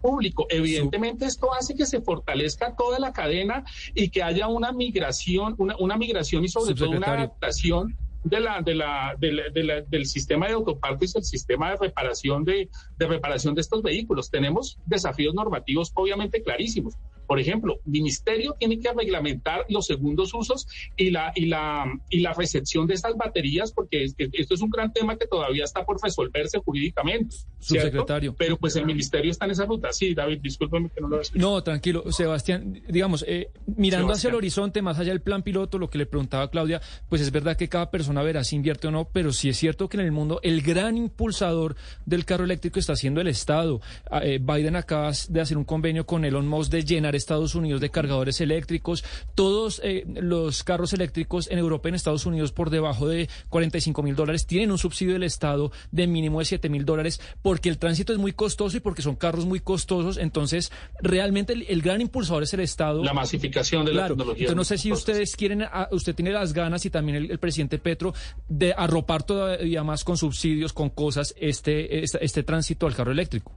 público. 0.00 0.46
Evidentemente 0.50 1.26
esto 1.26 1.52
hace 1.54 1.74
que 1.74 1.86
se 1.86 2.00
fortalezca 2.00 2.74
toda 2.76 2.98
la 2.98 3.12
cadena 3.12 3.64
y 3.94 4.08
que 4.08 4.22
haya 4.22 4.41
una 4.48 4.72
migración, 4.72 5.54
una, 5.58 5.76
una 5.78 5.96
migración 5.96 6.44
y 6.44 6.48
sobre 6.48 6.74
todo 6.74 6.90
una 6.90 7.12
adaptación 7.12 7.96
de 8.24 8.40
la, 8.40 8.62
de 8.62 8.74
la, 8.74 9.14
del 9.18 10.06
sistema 10.06 10.46
de 10.46 10.52
autopartes, 10.52 11.16
el 11.16 11.24
sistema 11.24 11.70
de 11.70 11.76
reparación 11.76 12.44
de, 12.44 12.68
de 12.96 13.06
reparación 13.06 13.54
de 13.54 13.60
estos 13.60 13.82
vehículos. 13.82 14.30
Tenemos 14.30 14.78
desafíos 14.86 15.34
normativos 15.34 15.90
obviamente 15.94 16.42
clarísimos. 16.42 16.94
Por 17.26 17.40
ejemplo, 17.40 17.80
ministerio 17.84 18.54
tiene 18.58 18.78
que 18.78 18.92
reglamentar 18.92 19.64
los 19.68 19.86
segundos 19.86 20.32
usos 20.34 20.66
y 20.96 21.10
la, 21.10 21.32
y 21.34 21.46
la, 21.46 21.86
y 22.10 22.20
la 22.20 22.32
recepción 22.32 22.86
de 22.86 22.94
estas 22.94 23.16
baterías, 23.16 23.72
porque 23.72 24.04
esto 24.04 24.54
es 24.54 24.60
un 24.60 24.70
gran 24.70 24.92
tema 24.92 25.16
que 25.16 25.26
todavía 25.26 25.64
está 25.64 25.84
por 25.84 26.00
resolverse 26.02 26.58
jurídicamente. 26.58 27.36
Subsecretario. 27.58 28.34
Pero 28.36 28.56
pues 28.56 28.76
el 28.76 28.86
ministerio 28.86 29.30
está 29.30 29.44
en 29.46 29.52
esa 29.52 29.64
ruta. 29.64 29.92
Sí, 29.92 30.14
David, 30.14 30.40
discúlpeme 30.40 30.90
que 30.90 31.00
no 31.00 31.08
lo 31.08 31.20
escuché. 31.20 31.40
No, 31.40 31.62
tranquilo. 31.62 32.10
Sebastián, 32.10 32.82
digamos, 32.88 33.24
eh, 33.28 33.50
mirando 33.66 34.12
hacia 34.12 34.30
el 34.30 34.34
horizonte, 34.34 34.82
más 34.82 34.98
allá 34.98 35.10
del 35.10 35.20
plan 35.20 35.42
piloto, 35.42 35.78
lo 35.78 35.88
que 35.88 35.98
le 35.98 36.06
preguntaba 36.06 36.50
Claudia, 36.50 36.80
pues 37.08 37.22
es 37.22 37.30
verdad 37.30 37.56
que 37.56 37.68
cada 37.68 37.90
persona 37.90 38.22
verá 38.22 38.44
si 38.44 38.56
invierte 38.56 38.88
o 38.88 38.90
no, 38.90 39.08
pero 39.12 39.32
sí 39.32 39.48
es 39.48 39.56
cierto 39.56 39.88
que 39.88 39.96
en 39.96 40.04
el 40.04 40.12
mundo 40.12 40.40
el 40.42 40.62
gran 40.62 40.96
impulsador 40.96 41.76
del 42.06 42.24
carro 42.24 42.44
eléctrico 42.44 42.78
está 42.78 42.96
siendo 42.96 43.20
el 43.20 43.28
Estado. 43.28 43.80
Ah, 44.10 44.20
eh, 44.24 44.38
Biden 44.38 44.76
acaba 44.76 45.12
de 45.28 45.40
hacer 45.40 45.56
un 45.56 45.64
convenio 45.64 46.06
con 46.06 46.24
Elon 46.24 46.46
Musk 46.46 46.72
de 46.72 46.84
llenar 46.84 47.11
Estados 47.18 47.54
Unidos 47.54 47.80
de 47.80 47.90
cargadores 47.90 48.40
eléctricos. 48.40 49.04
Todos 49.34 49.80
eh, 49.84 50.04
los 50.06 50.64
carros 50.64 50.92
eléctricos 50.92 51.50
en 51.50 51.58
Europa 51.58 51.88
y 51.88 51.90
en 51.90 51.94
Estados 51.96 52.26
Unidos 52.26 52.52
por 52.52 52.70
debajo 52.70 53.08
de 53.08 53.28
45 53.48 54.02
mil 54.02 54.16
dólares 54.16 54.46
tienen 54.46 54.70
un 54.70 54.78
subsidio 54.78 55.14
del 55.14 55.22
Estado 55.22 55.72
de 55.90 56.06
mínimo 56.06 56.38
de 56.38 56.44
7 56.46 56.68
mil 56.68 56.84
dólares 56.84 57.20
porque 57.42 57.68
el 57.68 57.78
tránsito 57.78 58.12
es 58.12 58.18
muy 58.18 58.32
costoso 58.32 58.76
y 58.76 58.80
porque 58.80 59.02
son 59.02 59.16
carros 59.16 59.44
muy 59.44 59.60
costosos. 59.60 60.16
Entonces, 60.16 60.72
realmente 61.00 61.52
el, 61.52 61.82
gran 61.82 62.00
impulsador 62.00 62.42
es 62.42 62.54
el 62.54 62.60
Estado. 62.60 63.02
La 63.02 63.12
masificación 63.12 63.84
de 63.84 63.92
la 63.92 64.08
tecnología. 64.08 64.48
Entonces, 64.48 64.56
no 64.56 64.64
sé 64.64 64.78
si 64.78 64.92
ustedes 64.92 65.36
quieren, 65.36 65.62
ah, 65.62 65.88
usted 65.90 66.14
tiene 66.14 66.32
las 66.32 66.52
ganas 66.52 66.84
y 66.86 66.90
también 66.90 67.30
el, 67.30 67.38
presidente 67.38 67.78
Petro 67.78 68.14
de 68.48 68.72
arropar 68.72 69.24
todavía 69.24 69.82
más 69.82 70.04
con 70.04 70.16
subsidios, 70.16 70.72
con 70.72 70.90
cosas, 70.90 71.34
este, 71.38 72.04
este, 72.04 72.24
este 72.24 72.42
tránsito 72.42 72.86
al 72.86 72.94
carro 72.94 73.12
eléctrico. 73.12 73.52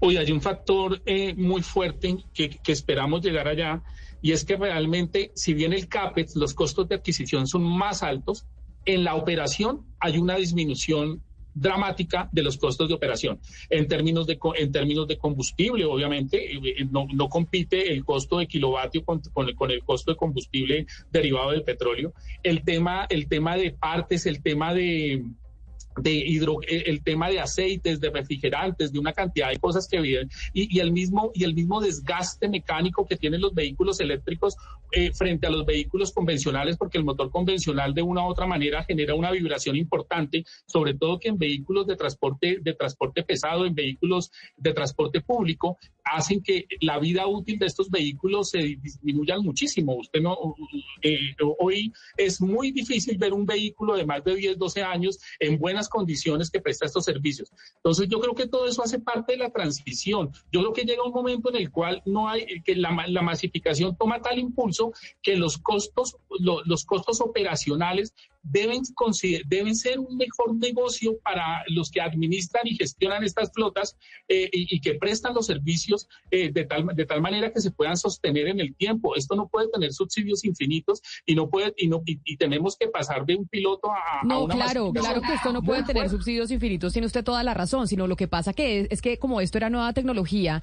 Hoy 0.00 0.16
hay 0.18 0.30
un 0.30 0.40
factor 0.40 1.00
eh, 1.06 1.34
muy 1.34 1.62
fuerte 1.62 2.18
que, 2.34 2.58
esperamos 2.66 3.22
llegar 3.22 3.48
allá 3.48 3.82
y 4.20 4.32
es 4.32 4.44
que 4.44 4.56
realmente, 4.56 5.32
si 5.34 5.54
bien 5.54 5.72
el 5.72 5.88
CAPEX, 5.88 6.36
los 6.36 6.54
costos 6.54 6.88
de 6.88 6.96
adquisición 6.96 7.46
son 7.46 7.62
más 7.62 8.02
altos, 8.02 8.44
en 8.84 9.04
la 9.04 9.14
operación 9.14 9.86
hay 9.98 10.18
una 10.18 10.36
disminución 10.36 11.22
dramática 11.54 12.28
de 12.32 12.42
los 12.42 12.58
costos 12.58 12.88
de 12.88 12.94
operación. 12.94 13.40
En 13.70 13.88
términos 13.88 14.26
de, 14.26 14.38
en 14.56 14.70
términos 14.70 15.08
de 15.08 15.16
combustible, 15.16 15.86
obviamente, 15.86 16.54
eh, 16.54 16.86
no, 16.90 17.06
no 17.12 17.28
compite 17.30 17.90
el 17.92 18.04
costo 18.04 18.38
de 18.38 18.46
kilovatio 18.46 19.02
con, 19.02 19.20
con, 19.32 19.50
con, 19.54 19.70
el 19.70 19.82
costo 19.82 20.12
de 20.12 20.18
combustible 20.18 20.86
derivado 21.10 21.52
del 21.52 21.62
petróleo. 21.62 22.12
El 22.42 22.62
tema, 22.62 23.06
el 23.08 23.26
tema 23.28 23.56
de 23.56 23.70
partes, 23.70 24.26
el 24.26 24.42
tema 24.42 24.74
de 24.74 25.24
de 25.96 26.12
hidro, 26.12 26.58
eh, 26.62 26.84
el 26.86 27.02
tema 27.02 27.28
de 27.28 27.40
aceites, 27.40 28.00
de 28.00 28.10
refrigerantes, 28.10 28.92
de 28.92 28.98
una 28.98 29.12
cantidad 29.12 29.50
de 29.50 29.58
cosas 29.58 29.88
que 29.88 30.00
viven. 30.00 30.30
Y, 30.52 30.78
el 30.80 30.92
mismo 30.92 31.30
y 31.34 31.44
el 31.44 31.54
mismo 31.54 31.80
desgaste 31.80 32.48
mecánico 32.48 33.06
que 33.06 33.16
tienen 33.16 33.40
los 33.40 33.54
vehículos 33.54 34.00
eléctricos 34.00 34.56
eh, 34.92 35.12
frente 35.12 35.46
a 35.46 35.50
los 35.50 35.64
vehículos 35.64 36.12
convencionales, 36.12 36.76
porque 36.76 36.98
el 36.98 37.04
motor 37.04 37.30
convencional 37.30 37.94
de 37.94 38.02
una 38.02 38.22
u 38.22 38.30
otra 38.30 38.46
manera 38.46 38.84
genera 38.84 39.14
una 39.14 39.30
vibración 39.30 39.76
importante, 39.76 40.44
sobre 40.66 40.94
todo 40.94 41.18
que 41.18 41.28
en 41.28 41.38
vehículos 41.38 41.86
de 41.86 41.96
transporte 41.96 42.58
de 42.60 42.74
transporte 42.74 43.22
pesado, 43.22 43.66
en 43.66 43.74
vehículos 43.74 44.30
de 44.56 44.72
transporte 44.72 45.20
público, 45.20 45.78
hacen 46.06 46.42
que 46.42 46.66
la 46.80 46.98
vida 46.98 47.26
útil 47.26 47.58
de 47.58 47.66
estos 47.66 47.90
vehículos 47.90 48.50
se 48.50 48.58
disminuya 48.58 49.38
muchísimo. 49.38 49.96
Usted 49.96 50.20
no 50.20 50.36
eh, 51.02 51.18
hoy 51.58 51.92
es 52.16 52.40
muy 52.40 52.70
difícil 52.70 53.18
ver 53.18 53.32
un 53.32 53.44
vehículo 53.44 53.96
de 53.96 54.06
más 54.06 54.22
de 54.24 54.36
10, 54.36 54.58
12 54.58 54.82
años 54.82 55.18
en 55.40 55.58
buenas 55.58 55.88
condiciones 55.88 56.50
que 56.50 56.60
presta 56.60 56.86
estos 56.86 57.04
servicios. 57.04 57.52
Entonces 57.76 58.08
yo 58.08 58.20
creo 58.20 58.34
que 58.34 58.46
todo 58.46 58.66
eso 58.66 58.82
hace 58.82 59.00
parte 59.00 59.32
de 59.32 59.38
la 59.38 59.50
transición. 59.50 60.30
Yo 60.52 60.60
creo 60.60 60.72
que 60.72 60.84
llega 60.84 61.02
un 61.02 61.12
momento 61.12 61.50
en 61.50 61.56
el 61.56 61.70
cual 61.70 62.02
no 62.06 62.28
hay, 62.28 62.62
que 62.62 62.76
la, 62.76 62.92
masificación 62.92 63.96
toma 63.96 64.20
tal 64.20 64.38
impulso 64.38 64.92
que 65.22 65.36
los 65.36 65.58
costos, 65.58 66.16
los 66.38 66.84
costos 66.84 67.20
operacionales 67.20 68.14
deben, 68.50 68.82
deben 69.46 69.76
ser 69.76 69.98
un 69.98 70.16
mejor 70.16 70.54
negocio 70.54 71.18
para 71.22 71.62
los 71.68 71.90
que 71.90 72.00
administran 72.00 72.66
y 72.66 72.76
gestionan 72.76 73.24
estas 73.24 73.52
flotas 73.52 73.96
eh, 74.28 74.48
y, 74.52 74.80
que 74.80 74.94
prestan 74.94 75.34
los 75.34 75.46
servicios 75.46 76.08
eh, 76.30 76.50
de, 76.52 76.64
tal, 76.64 76.86
de 76.94 77.06
tal 77.06 77.20
manera 77.20 77.52
que 77.52 77.60
se 77.60 77.70
puedan 77.70 77.96
sostener 77.96 78.48
en 78.48 78.60
el 78.60 78.74
tiempo. 78.74 79.16
Esto 79.16 79.34
no 79.36 79.48
puede 79.48 79.68
tener 79.68 79.92
subsidios 79.92 80.44
infinitos 80.44 81.02
y 81.24 81.34
no 81.34 81.48
puede 81.48 81.74
y, 81.76 81.88
no, 81.88 82.02
y, 82.04 82.36
tenemos 82.36 82.76
que 82.76 82.88
pasar 82.88 83.24
de 83.24 83.36
un 83.36 83.46
piloto 83.48 83.90
a, 83.90 84.24
no, 84.24 84.46
claro, 84.46 84.92
claro 84.92 85.20
que 85.20 85.34
esto 85.34 85.52
no 85.52 85.62
puede 85.62 85.82
tener 85.82 86.08
subsidios 86.10 86.50
infinitos. 86.50 86.92
Tiene 86.92 87.06
usted 87.06 87.24
toda 87.24 87.42
la 87.42 87.54
razón. 87.54 87.88
Sino 87.88 88.06
lo 88.06 88.16
que 88.16 88.28
pasa 88.28 88.52
que 88.52 88.88
es, 88.90 89.02
que 89.02 89.18
como 89.18 89.40
esto 89.40 89.58
era 89.58 89.70
nueva 89.70 89.92
tecnología, 89.92 90.62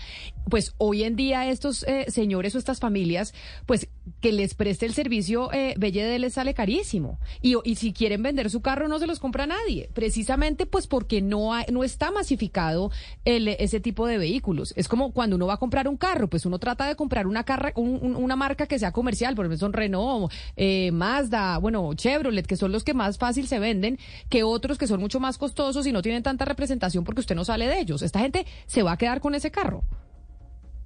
pues 0.50 0.74
hoy 0.78 1.04
en 1.04 1.16
día 1.16 1.50
estos 1.50 1.84
eh, 1.84 2.06
señores 2.08 2.56
o 2.56 2.58
estas 2.58 2.80
familias, 2.80 3.34
pues 3.66 3.90
que 4.22 4.32
les 4.32 4.54
preste 4.54 4.86
el 4.86 4.94
servicio 4.94 5.52
eh, 5.54 5.76
BLD 5.78 6.20
les 6.20 6.34
sale 6.34 6.54
carísimo 6.54 7.20
y, 7.42 7.56
y 7.64 7.73
si 7.76 7.94
quieren 7.94 8.24
vender 8.24 8.50
su 8.50 8.62
carro 8.62 8.88
no 8.88 9.00
se 9.00 9.08
los 9.08 9.20
compra 9.20 9.46
nadie, 9.46 9.90
precisamente 9.94 10.66
pues 10.66 10.88
porque 10.88 11.22
no, 11.22 11.52
no 11.72 11.84
está 11.84 12.12
masificado 12.12 12.92
el, 13.26 13.48
ese 13.48 13.80
tipo 13.80 14.08
de 14.08 14.18
vehículos. 14.18 14.74
Es 14.76 14.88
como 14.88 15.12
cuando 15.12 15.36
uno 15.36 15.48
va 15.48 15.56
a 15.56 15.58
comprar 15.58 15.88
un 15.88 15.98
carro, 15.98 16.28
pues 16.28 16.46
uno 16.46 16.60
trata 16.60 16.88
de 16.88 16.96
comprar 16.96 17.28
una, 17.28 17.44
carra, 17.44 17.74
una 17.76 18.36
marca 18.36 18.68
que 18.68 18.80
sea 18.80 18.92
comercial, 18.92 19.36
por 19.36 19.46
ejemplo 19.46 19.58
son 19.58 19.74
Renault, 19.74 20.32
eh, 20.56 20.92
Mazda, 20.92 21.58
bueno, 21.58 21.94
Chevrolet, 21.94 22.46
que 22.46 22.58
son 22.58 22.72
los 22.72 22.84
que 22.84 22.94
más 22.94 23.18
fácil 23.18 23.48
se 23.48 23.60
venden, 23.60 24.00
que 24.30 24.44
otros 24.44 24.78
que 24.78 24.88
son 24.88 25.00
mucho 25.00 25.20
más 25.20 25.38
costosos 25.38 25.86
y 25.88 25.92
no 25.92 26.02
tienen 26.02 26.24
tanta 26.24 26.46
representación 26.46 27.04
porque 27.04 27.22
usted 27.22 27.36
no 27.36 27.46
sale 27.46 27.68
de 27.68 27.80
ellos. 27.80 28.02
Esta 28.02 28.20
gente 28.20 28.46
se 28.66 28.84
va 28.84 28.94
a 28.94 28.98
quedar 28.98 29.22
con 29.22 29.36
ese 29.36 29.52
carro. 29.52 29.84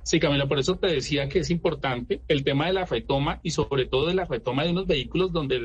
Sí, 0.07 0.21
Camila, 0.21 0.47
por 0.47 0.57
eso 0.57 0.77
te 0.77 0.87
decía 0.87 1.27
que 1.27 1.39
es 1.39 1.49
importante 1.49 2.21
el 2.29 2.45
tema 2.45 2.67
de 2.67 2.71
la 2.71 2.85
retoma 2.85 3.41
y 3.43 3.51
sobre 3.51 3.83
todo 3.83 4.07
de 4.07 4.13
la 4.13 4.23
retoma 4.23 4.63
de 4.63 4.71
unos 4.71 4.87
vehículos 4.87 5.33
donde 5.33 5.59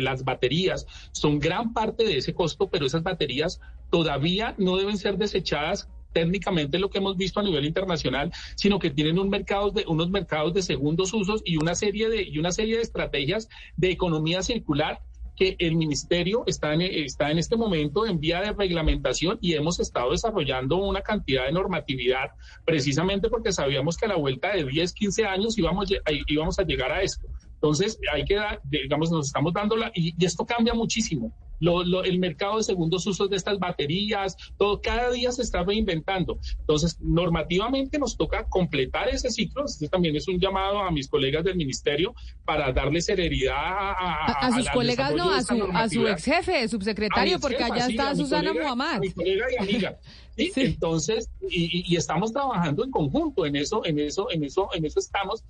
las 0.00 0.22
baterías 0.22 0.86
son 1.10 1.40
gran 1.40 1.72
parte 1.72 2.04
de 2.04 2.18
ese 2.18 2.32
costo, 2.32 2.68
pero 2.68 2.86
esas 2.86 3.02
baterías 3.02 3.60
todavía 3.90 4.54
no 4.56 4.76
deben 4.76 4.98
ser 4.98 5.18
desechadas 5.18 5.88
técnicamente 6.12 6.78
lo 6.78 6.90
que 6.90 6.98
hemos 6.98 7.16
visto 7.16 7.40
a 7.40 7.42
nivel 7.42 7.64
internacional, 7.64 8.30
sino 8.54 8.78
que 8.78 8.90
tienen 8.90 9.18
un 9.18 9.30
mercado 9.30 9.72
de, 9.72 9.84
unos 9.88 10.10
mercados 10.10 10.54
de 10.54 10.62
segundos 10.62 11.12
usos 11.12 11.42
y 11.44 11.56
una 11.56 11.74
serie 11.74 12.08
de, 12.08 12.22
y 12.22 12.38
una 12.38 12.52
serie 12.52 12.76
de 12.76 12.82
estrategias 12.82 13.48
de 13.76 13.90
economía 13.90 14.42
circular 14.42 15.00
que 15.38 15.56
el 15.58 15.76
ministerio 15.76 16.42
está 16.46 16.74
en, 16.74 16.80
está 16.82 17.30
en 17.30 17.38
este 17.38 17.56
momento 17.56 18.06
en 18.06 18.18
vía 18.18 18.40
de 18.40 18.52
reglamentación 18.52 19.38
y 19.40 19.54
hemos 19.54 19.78
estado 19.78 20.10
desarrollando 20.10 20.76
una 20.76 21.00
cantidad 21.00 21.46
de 21.46 21.52
normatividad 21.52 22.30
precisamente 22.64 23.28
porque 23.28 23.52
sabíamos 23.52 23.96
que 23.96 24.06
a 24.06 24.08
la 24.08 24.16
vuelta 24.16 24.52
de 24.54 24.64
10, 24.64 24.92
15 24.92 25.24
años 25.26 25.56
íbamos, 25.56 25.88
íbamos 26.26 26.58
a 26.58 26.64
llegar 26.64 26.90
a 26.90 27.02
esto. 27.02 27.28
Entonces, 27.54 27.98
hay 28.12 28.24
que, 28.24 28.40
digamos, 28.64 29.10
nos 29.10 29.26
estamos 29.26 29.52
dando 29.52 29.76
la, 29.76 29.90
y, 29.94 30.14
esto 30.24 30.44
cambia 30.44 30.74
muchísimo. 30.74 31.32
El 31.60 32.18
mercado 32.18 32.58
de 32.58 32.62
segundos 32.62 33.06
usos 33.06 33.28
de 33.30 33.36
estas 33.36 33.58
baterías, 33.58 34.36
todo 34.56 34.80
cada 34.80 35.10
día 35.10 35.32
se 35.32 35.42
está 35.42 35.62
reinventando. 35.62 36.38
Entonces, 36.60 36.98
normativamente 37.00 37.98
nos 37.98 38.16
toca 38.16 38.44
completar 38.44 39.08
ese 39.08 39.30
ciclo. 39.30 39.64
Este 39.64 39.88
también 39.88 40.16
es 40.16 40.28
un 40.28 40.38
llamado 40.38 40.78
a 40.80 40.90
mis 40.90 41.08
colegas 41.08 41.44
del 41.44 41.56
ministerio 41.56 42.14
para 42.44 42.72
darle 42.72 43.00
celeridad 43.00 43.54
a, 43.56 44.24
a, 44.46 44.52
sus 44.52 44.68
colegas, 44.70 45.14
no, 45.14 45.30
a 45.30 45.42
su, 45.42 45.64
a 45.72 45.88
su 45.88 46.06
ex 46.06 46.24
jefe, 46.24 46.68
subsecretario, 46.68 47.38
porque 47.40 47.62
allá 47.62 47.86
está 47.86 48.14
Susana 48.14 48.52
Muhammad. 48.52 49.00
Mi 49.00 49.10
colega 49.10 49.46
y 49.52 49.62
amiga. 49.62 49.98
Entonces, 50.36 51.28
y, 51.50 51.92
y, 51.92 51.96
estamos 51.96 52.32
trabajando 52.32 52.84
en 52.84 52.90
conjunto 52.90 53.44
en 53.44 53.56
eso, 53.56 53.84
en 53.84 53.98
eso, 53.98 54.30
en 54.30 54.44
eso, 54.44 54.68
en 54.72 54.84
eso 54.84 55.00
estamos. 55.00 55.42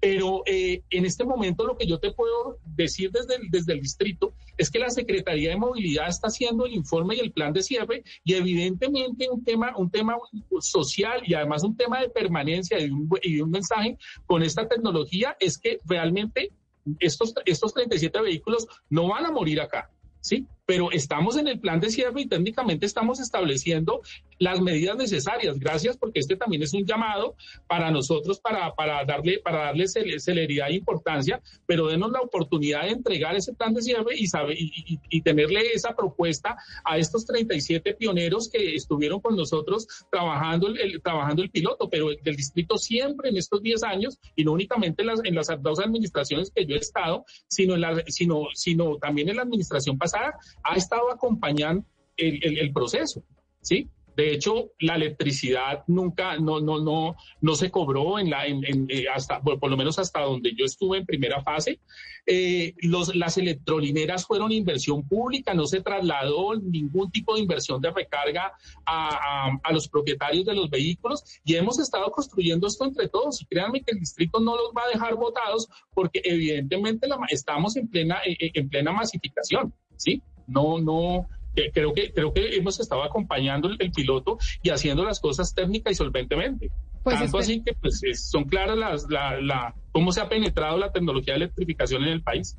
Pero 0.00 0.42
eh, 0.46 0.82
en 0.90 1.04
este 1.04 1.24
momento 1.24 1.66
lo 1.66 1.76
que 1.76 1.86
yo 1.86 1.98
te 1.98 2.12
puedo 2.12 2.58
decir 2.64 3.10
desde 3.10 3.36
el, 3.36 3.50
desde 3.50 3.74
el 3.74 3.80
distrito 3.80 4.32
es 4.56 4.70
que 4.70 4.78
la 4.78 4.90
Secretaría 4.90 5.50
de 5.50 5.56
Movilidad 5.56 6.08
está 6.08 6.28
haciendo 6.28 6.64
el 6.64 6.72
informe 6.72 7.16
y 7.16 7.20
el 7.20 7.32
plan 7.32 7.52
de 7.52 7.62
cierre 7.62 8.02
y 8.24 8.34
evidentemente 8.34 9.28
un 9.30 9.44
tema, 9.44 9.76
un 9.76 9.90
tema 9.90 10.16
social 10.60 11.22
y 11.24 11.34
además 11.34 11.64
un 11.64 11.76
tema 11.76 12.00
de 12.00 12.08
permanencia 12.08 12.80
y 12.80 12.90
un, 12.90 13.08
y 13.22 13.40
un 13.40 13.50
mensaje 13.50 13.98
con 14.26 14.42
esta 14.42 14.66
tecnología 14.66 15.36
es 15.38 15.58
que 15.58 15.80
realmente 15.84 16.50
estos, 16.98 17.34
estos 17.44 17.74
37 17.74 18.20
vehículos 18.22 18.66
no 18.88 19.08
van 19.08 19.26
a 19.26 19.30
morir 19.30 19.60
acá, 19.60 19.90
¿sí? 20.20 20.46
pero 20.66 20.92
estamos 20.92 21.36
en 21.36 21.48
el 21.48 21.58
plan 21.58 21.80
de 21.80 21.90
cierre 21.90 22.20
y 22.22 22.26
técnicamente 22.26 22.86
estamos 22.86 23.18
estableciendo 23.18 24.02
las 24.40 24.60
medidas 24.60 24.96
necesarias. 24.96 25.58
Gracias 25.58 25.96
porque 25.96 26.18
este 26.18 26.34
también 26.34 26.62
es 26.62 26.72
un 26.74 26.84
llamado 26.84 27.36
para 27.68 27.90
nosotros 27.90 28.40
para, 28.40 28.74
para 28.74 29.04
darle, 29.04 29.38
para 29.38 29.64
darle 29.66 29.86
celeridad 29.86 30.70
e 30.70 30.76
importancia, 30.76 31.40
pero 31.66 31.86
denos 31.86 32.10
la 32.10 32.22
oportunidad 32.22 32.82
de 32.82 32.90
entregar 32.90 33.36
ese 33.36 33.52
plan 33.52 33.74
de 33.74 33.82
cierre 33.82 34.16
y, 34.16 34.26
sabe, 34.26 34.54
y, 34.58 34.98
y, 35.08 35.20
tenerle 35.20 35.60
esa 35.74 35.94
propuesta 35.94 36.56
a 36.84 36.96
estos 36.96 37.26
37 37.26 37.94
pioneros 37.94 38.48
que 38.48 38.74
estuvieron 38.74 39.20
con 39.20 39.36
nosotros 39.36 39.86
trabajando 40.10 40.68
el, 40.68 41.02
trabajando 41.02 41.42
el 41.42 41.50
piloto, 41.50 41.90
pero 41.90 42.08
del 42.08 42.36
distrito 42.36 42.78
siempre 42.78 43.28
en 43.28 43.36
estos 43.36 43.62
10 43.62 43.82
años 43.82 44.18
y 44.34 44.44
no 44.44 44.52
únicamente 44.52 45.02
en 45.02 45.08
las, 45.08 45.20
en 45.22 45.34
las 45.34 45.48
dos 45.60 45.80
administraciones 45.80 46.50
que 46.50 46.64
yo 46.64 46.76
he 46.76 46.78
estado, 46.78 47.26
sino, 47.46 47.74
en 47.74 47.82
la, 47.82 48.02
sino, 48.06 48.46
sino 48.54 48.96
también 48.96 49.28
en 49.28 49.36
la 49.36 49.42
administración 49.42 49.98
pasada, 49.98 50.32
ha 50.62 50.76
estado 50.76 51.12
acompañando 51.12 51.84
el, 52.16 52.72
proceso, 52.72 53.22
¿sí? 53.60 53.88
De 54.16 54.32
hecho, 54.32 54.72
la 54.80 54.96
electricidad 54.96 55.84
nunca, 55.86 56.36
no, 56.38 56.60
no, 56.60 56.80
no, 56.80 57.16
no 57.40 57.54
se 57.54 57.70
cobró 57.70 58.18
en 58.18 58.30
la, 58.30 58.46
en, 58.46 58.86
eh, 58.88 59.04
hasta, 59.12 59.40
por, 59.40 59.70
lo 59.70 59.76
menos 59.76 59.98
hasta 59.98 60.20
donde 60.20 60.54
yo 60.54 60.64
estuve 60.64 60.98
en 60.98 61.06
primera 61.06 61.42
fase. 61.42 61.80
Eh, 62.26 62.74
los, 62.82 63.14
las 63.14 63.38
electrolineras 63.38 64.26
fueron 64.26 64.52
inversión 64.52 65.06
pública, 65.06 65.54
no 65.54 65.66
se 65.66 65.80
trasladó 65.80 66.54
ningún 66.56 67.10
tipo 67.10 67.34
de 67.34 67.40
inversión 67.40 67.80
de 67.80 67.90
recarga 67.90 68.52
a, 68.84 69.58
a, 69.62 69.72
los 69.72 69.88
propietarios 69.88 70.44
de 70.44 70.54
los 70.54 70.68
vehículos 70.68 71.24
y 71.44 71.54
hemos 71.54 71.78
estado 71.78 72.10
construyendo 72.10 72.66
esto 72.66 72.84
entre 72.84 73.08
todos. 73.08 73.40
Y 73.42 73.46
créanme 73.46 73.82
que 73.82 73.92
el 73.92 74.00
distrito 74.00 74.40
no 74.40 74.56
los 74.56 74.72
va 74.76 74.82
a 74.84 74.92
dejar 74.92 75.14
votados 75.14 75.68
porque 75.94 76.20
evidentemente 76.24 77.08
la, 77.08 77.18
estamos 77.28 77.76
en 77.76 77.88
plena, 77.88 78.18
eh, 78.26 78.50
en 78.54 78.68
plena 78.68 78.92
masificación, 78.92 79.72
¿sí? 79.96 80.22
No, 80.46 80.78
no, 80.78 81.26
creo 81.72 81.92
que 81.92 82.12
creo 82.12 82.32
que 82.32 82.56
hemos 82.56 82.78
estado 82.80 83.02
acompañando 83.02 83.68
el, 83.68 83.90
piloto 83.92 84.38
y 84.62 84.70
haciendo 84.70 85.04
las 85.04 85.20
cosas 85.20 85.54
técnica 85.54 85.90
y 85.90 85.94
solventemente. 85.94 86.70
Pues 87.02 87.18
Tanto 87.18 87.38
así 87.38 87.62
que 87.62 87.72
pues, 87.74 88.02
son 88.14 88.44
claras 88.44 88.76
las, 88.76 89.06
la, 89.08 89.40
la, 89.40 89.74
cómo 89.92 90.12
se 90.12 90.20
ha 90.20 90.28
penetrado 90.28 90.78
la 90.78 90.92
tecnología 90.92 91.34
de 91.34 91.44
electrificación 91.44 92.02
en 92.02 92.10
el 92.10 92.22
país. 92.22 92.56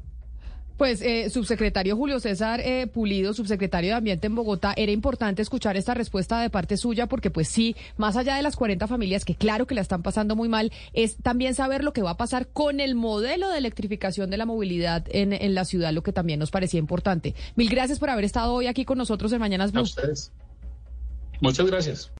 Pues, 0.78 1.02
eh, 1.02 1.30
subsecretario 1.30 1.96
Julio 1.96 2.20
César 2.20 2.60
eh, 2.62 2.88
Pulido, 2.88 3.34
subsecretario 3.34 3.92
de 3.92 3.96
Ambiente 3.98 4.28
en 4.28 4.36
Bogotá, 4.36 4.74
era 4.76 4.92
importante 4.92 5.42
escuchar 5.42 5.78
esta 5.78 5.94
respuesta 5.94 6.42
de 6.42 6.50
parte 6.50 6.78
suya 6.78 7.08
porque, 7.08 7.30
pues 7.30 7.48
sí, 7.48 7.76
más 7.98 8.18
allá 8.18 8.36
de 8.36 8.42
las 8.42 8.56
40 8.56 8.88
familias 8.88 9.24
que 9.24 9.36
claro 9.36 9.68
que 9.68 9.76
la 9.76 9.82
están 9.82 10.02
pasando 10.02 10.36
muy 10.36 10.50
mal, 10.50 10.72
es 10.94 11.18
también 11.18 11.54
saber 11.54 11.84
lo 11.84 11.94
que 11.94 12.02
va 12.02 12.12
a 12.12 12.18
pasar 12.18 12.48
con 12.48 12.80
el 12.80 12.96
modelo 12.96 13.50
de 13.50 13.60
electrificación 13.60 14.30
de 14.30 14.38
la 14.38 14.46
movilidad 14.46 15.06
en, 15.12 15.34
en 15.34 15.54
la 15.54 15.66
ciudad, 15.66 15.94
lo 15.94 16.04
que 16.04 16.14
también 16.14 16.40
nos 16.40 16.52
parecía 16.52 16.80
importante. 16.80 17.36
Mil 17.56 17.70
gracias 17.70 18.00
por 18.00 18.10
haber 18.10 18.26
estado 18.26 18.54
hoy 18.54 18.68
aquí 18.68 18.86
con 18.86 18.98
nosotros 18.98 19.32
en 19.34 19.40
Mañanas 19.40 19.72
Blue. 19.72 19.82
Muchas 21.42 21.68
gracias. 21.68 22.10